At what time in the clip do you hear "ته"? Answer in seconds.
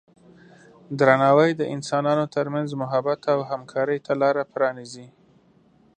4.05-4.13